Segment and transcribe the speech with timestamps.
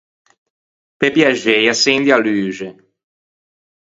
[0.99, 2.67] Pe piaxei, açendi a luxe